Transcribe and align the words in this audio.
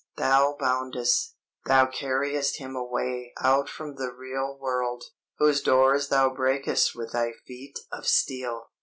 thou 0.17 0.55
boundest, 0.59 1.35
thou 1.67 1.85
carriest 1.85 2.57
him 2.57 2.75
away 2.75 3.31
out 3.39 3.69
from 3.69 3.93
the 3.97 4.11
real 4.11 4.57
world, 4.59 5.03
whose 5.37 5.61
doors 5.61 6.07
thou 6.09 6.27
breakest 6.27 6.95
with 6.95 7.11
thy 7.11 7.33
feet 7.45 7.77
of 7.91 8.07
steel! 8.07 8.71